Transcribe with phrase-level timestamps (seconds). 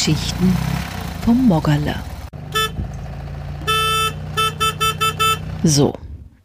[0.00, 0.56] Geschichten
[1.26, 2.02] vom Moggerler.
[5.62, 5.92] So,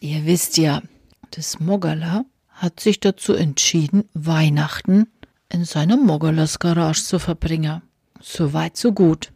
[0.00, 0.82] ihr wisst ja,
[1.30, 5.06] das Moggerler hat sich dazu entschieden, Weihnachten
[5.48, 7.82] in seiner Moggerlers Garage zu verbringen.
[8.20, 9.30] So weit, so gut.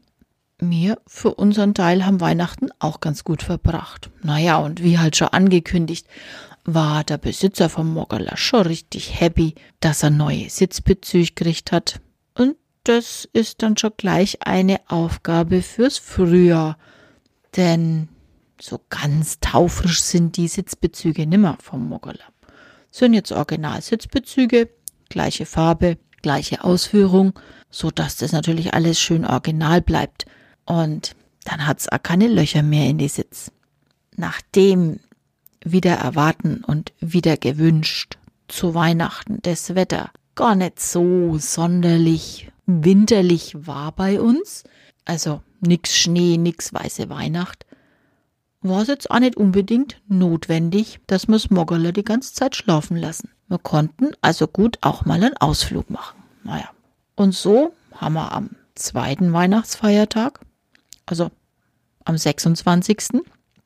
[0.58, 4.10] Wir für unseren Teil haben Weihnachten auch ganz gut verbracht.
[4.24, 6.08] Naja, und wie halt schon angekündigt,
[6.64, 12.00] war der Besitzer vom Moggerler schon richtig happy, dass er neue Sitzbezüge gekriegt hat.
[12.90, 16.76] Das ist dann schon gleich eine Aufgabe fürs Frühjahr.
[17.54, 18.08] Denn
[18.60, 22.24] so ganz taufrisch sind die Sitzbezüge nimmer vom Moggerler.
[22.90, 24.70] Sind jetzt Original-Sitzbezüge,
[25.08, 27.38] gleiche Farbe, gleiche Ausführung,
[27.70, 30.26] so dass das natürlich alles schön original bleibt.
[30.66, 31.14] Und
[31.44, 33.52] dann hat's auch keine Löcher mehr in die Sitz.
[34.16, 34.98] Nachdem
[35.64, 42.50] wieder erwarten und wieder gewünscht zu Weihnachten das Wetter gar nicht so sonderlich
[42.84, 44.64] winterlich war bei uns,
[45.04, 47.66] also nix Schnee, nix weiße Weihnacht,
[48.62, 53.30] war es jetzt auch nicht unbedingt notwendig, dass wir Smoggerler die ganze Zeit schlafen lassen.
[53.48, 56.22] Wir konnten also gut auch mal einen Ausflug machen.
[56.44, 56.68] Naja.
[57.16, 60.40] Und so haben wir am zweiten Weihnachtsfeiertag,
[61.06, 61.30] also
[62.04, 63.22] am 26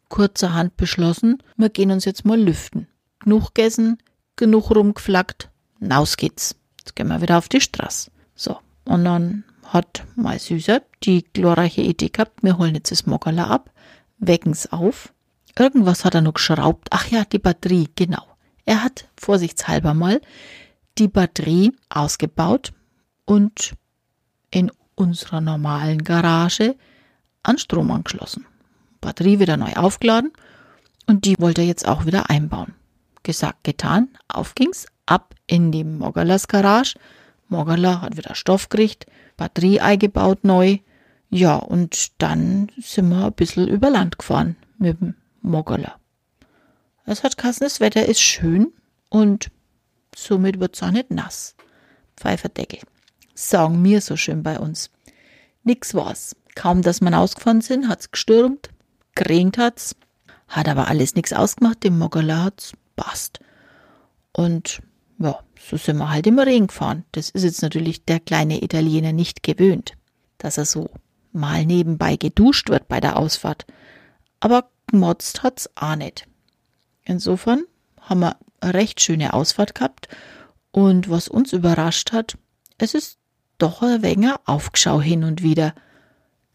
[0.09, 2.89] kurzerhand beschlossen, wir gehen uns jetzt mal lüften.
[3.21, 3.99] Genug gegessen,
[4.37, 6.57] genug rumgeflackt, naus geht's.
[6.79, 8.11] Jetzt gehen wir wieder auf die Straße.
[8.35, 13.51] So, und dann hat mein Süßer die glorreiche Idee gehabt, wir holen jetzt das Moggerler
[13.51, 13.71] ab,
[14.19, 15.13] wecken's auf.
[15.59, 16.89] Irgendwas hat er noch geschraubt.
[16.91, 18.25] Ach ja, die Batterie, genau.
[18.65, 20.21] Er hat vorsichtshalber mal
[20.99, 22.73] die Batterie ausgebaut
[23.25, 23.75] und
[24.51, 26.77] in unserer normalen Garage
[27.43, 28.47] an Strom angeschlossen.
[29.01, 30.33] Batterie wieder neu aufgeladen
[31.07, 32.75] und die wollte er jetzt auch wieder einbauen.
[33.23, 36.99] Gesagt, getan, auf ging's, ab in die Moggerlers Garage.
[37.49, 39.07] Moggerler hat wieder Stoff gekriegt,
[39.37, 40.79] Batterie eingebaut neu.
[41.31, 45.99] Ja, und dann sind wir ein bisschen über Land gefahren mit dem Moggerler.
[47.07, 48.73] Es hat kassen, das Wetter ist schön
[49.11, 49.51] und
[50.15, 51.55] somit wird's auch nicht nass.
[52.17, 52.81] Pfeiferdeckel.
[53.35, 54.91] Sagen mir so schön bei uns.
[55.65, 56.37] Nix war's.
[56.55, 58.71] Kaum, dass wir ausgefahren sind, hat's gestürmt,
[59.17, 59.97] geregnet hat's,
[60.47, 63.41] hat aber alles nichts ausgemacht, dem Moggerler hat's passt.
[64.33, 64.81] Und
[65.19, 67.05] ja, so sind wir halt im Regen gefahren.
[67.13, 69.95] Das ist jetzt natürlich der kleine Italiener nicht gewöhnt,
[70.39, 70.91] dass er so
[71.33, 73.67] mal nebenbei geduscht wird bei der Ausfahrt.
[74.41, 76.27] Aber gemotzt hat's auch nicht.
[77.05, 77.65] Insofern
[78.01, 80.09] haben wir eine recht schöne Ausfahrt gehabt
[80.71, 82.37] und was uns überrascht hat,
[82.79, 83.19] es ist
[83.59, 85.75] doch ein wenig Aufgeschau hin und wieder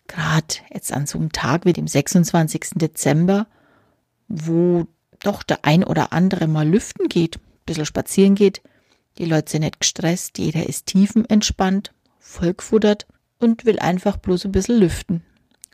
[0.07, 2.71] gerade jetzt an so einem Tag wie dem 26.
[2.75, 3.47] Dezember,
[4.27, 4.87] wo
[5.19, 8.61] doch der ein oder andere mal lüften geht, bisschen spazieren geht,
[9.17, 13.07] die Leute sind nicht gestresst, jeder ist tiefenentspannt, vollgefuttert
[13.39, 15.23] und will einfach bloß ein bisschen lüften,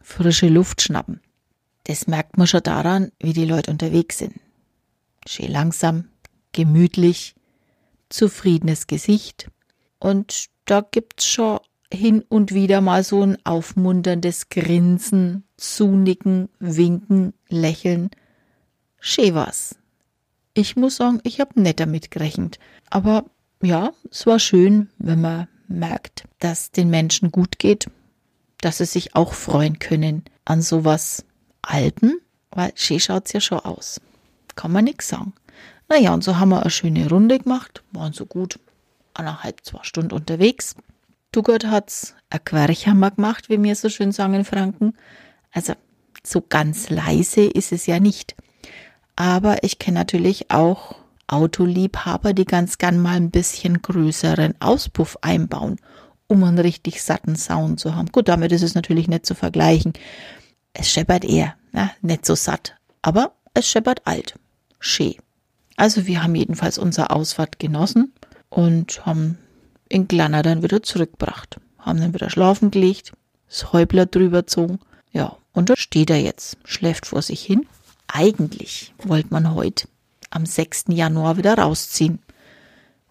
[0.01, 1.21] frische Luft schnappen.
[1.85, 4.33] Das merkt man schon daran, wie die Leute unterwegs sind.
[5.27, 6.09] Schön langsam,
[6.51, 7.35] gemütlich,
[8.09, 9.49] zufriedenes Gesicht
[9.99, 11.59] und da gibt's schon
[11.93, 18.09] hin und wieder mal so ein aufmunterndes Grinsen, Zunicken, Winken, Lächeln.
[18.99, 19.75] Schön war's.
[20.57, 22.59] Ich muss sagen, ich hab nicht damit gerechnet.
[22.89, 23.25] Aber
[23.61, 27.87] ja, es war schön, wenn man merkt, dass den Menschen gut geht,
[28.61, 31.25] dass sie sich auch freuen können an sowas
[31.61, 32.19] Alten,
[32.51, 33.99] weil schön schaut's ja schon aus.
[34.55, 35.33] Kann man nix sagen.
[35.89, 38.57] Naja, und so haben wir eine schöne Runde gemacht, waren so gut
[39.13, 40.75] eineinhalb, zwei Stunden unterwegs.
[41.33, 44.93] Duggert hat's ein Querchhammer gemacht, wie wir so schön sagen in Franken.
[45.51, 45.73] Also
[46.23, 48.35] so ganz leise ist es ja nicht.
[49.15, 50.95] Aber ich kenne natürlich auch
[51.27, 55.77] Autoliebhaber, die ganz gern mal ein bisschen größeren Auspuff einbauen,
[56.27, 58.11] um einen richtig satten Sound zu haben.
[58.11, 59.93] Gut, damit ist es natürlich nicht zu vergleichen.
[60.73, 64.35] Es scheppert eher, na, nicht so satt, aber es scheppert alt.
[64.79, 65.17] Schee.
[65.77, 68.13] Also wir haben jedenfalls unsere Ausfahrt genossen
[68.49, 69.37] und haben
[69.89, 71.59] in Glanner dann wieder zurückgebracht.
[71.79, 73.13] Haben dann wieder schlafen gelegt,
[73.47, 74.79] das Häubler drüber gezogen.
[75.11, 77.67] Ja, und da steht er jetzt, schläft vor sich hin.
[78.17, 79.89] Eigentlich wollte man heute
[80.29, 80.85] am 6.
[80.87, 82.19] Januar wieder rausziehen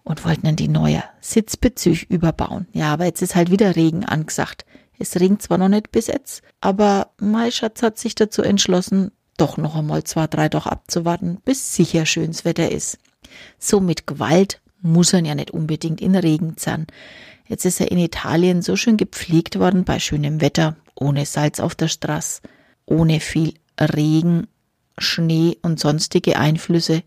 [0.03, 2.65] und wollten dann die neue Sitzbezüge überbauen.
[2.73, 4.65] Ja, aber jetzt ist halt wieder Regen angesagt.
[4.97, 9.57] Es regnet zwar noch nicht bis jetzt, aber mein Schatz hat sich dazu entschlossen, doch
[9.57, 12.97] noch einmal zwei, drei doch abzuwarten, bis sicher schönes Wetter ist.
[13.59, 16.87] So mit Gewalt muss er ja nicht unbedingt in Regen sein.
[17.47, 21.75] Jetzt ist er in Italien so schön gepflegt worden bei schönem Wetter, ohne Salz auf
[21.75, 22.41] der Straße,
[22.87, 24.47] ohne viel Regen,
[24.97, 27.03] Schnee und sonstige Einflüsse.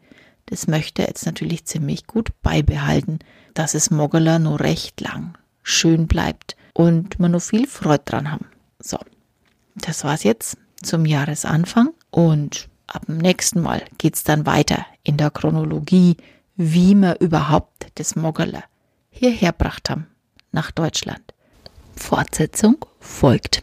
[0.46, 3.18] Das möchte er jetzt natürlich ziemlich gut beibehalten,
[3.54, 8.46] dass es Moggerler nur recht lang schön bleibt und wir noch viel Freude dran haben.
[8.78, 8.98] So,
[9.74, 15.30] das war's jetzt zum Jahresanfang und ab dem nächsten Mal geht's dann weiter in der
[15.30, 16.16] Chronologie,
[16.56, 18.64] wie wir überhaupt das Moggerler
[19.10, 20.06] hierher gebracht haben
[20.52, 21.22] nach Deutschland.
[21.96, 23.62] Fortsetzung folgt.